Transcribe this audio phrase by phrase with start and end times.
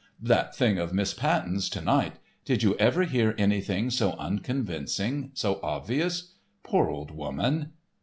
[0.19, 2.13] "That thing of Miss Patten's to night!
[2.43, 6.33] Did you ever hear anything so unconvincing, so obvious?
[6.63, 7.73] Poor old woman!"